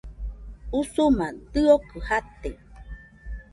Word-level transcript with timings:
Usuma 0.79 1.27
dɨokɨ 1.53 1.97
jate. 2.07 2.51